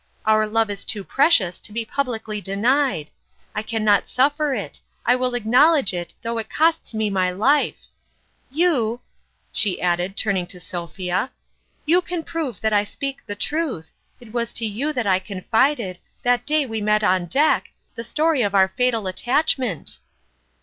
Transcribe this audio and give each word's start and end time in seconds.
Our 0.25 0.47
love 0.47 0.71
is 0.71 0.83
too 0.83 1.03
pre 1.03 1.29
cious 1.29 1.59
to 1.59 1.71
be 1.71 1.85
publicly 1.85 2.41
denied. 2.41 3.11
I 3.53 3.61
can 3.61 3.83
not 3.85 4.09
suffer 4.09 4.51
it; 4.55 4.81
I 5.05 5.15
will 5.15 5.35
acknowledge 5.35 5.93
it, 5.93 6.15
though 6.23 6.39
it 6.39 6.49
costs 6.49 6.95
me 6.95 7.11
my 7.11 7.29
life! 7.29 7.85
You," 8.49 9.01
she 9.51 9.79
added, 9.79 10.17
turning 10.17 10.47
to 10.47 10.59
Sophia" 10.59 11.29
you 11.85 12.01
can 12.01 12.23
prove 12.23 12.61
that 12.61 12.73
I 12.73 12.83
speak 12.83 13.23
the 13.27 13.35
truth. 13.35 13.91
It 14.19 14.33
was 14.33 14.53
to 14.53 14.65
you 14.65 14.91
that 14.91 15.05
I 15.05 15.19
confided, 15.19 15.99
that 16.23 16.47
day 16.47 16.65
we 16.65 16.81
met 16.81 17.03
on 17.03 17.27
deck, 17.27 17.71
the 17.93 18.03
story 18.03 18.41
of 18.41 18.55
our 18.55 18.67
fatal 18.69 19.05
attachment." 19.05 19.99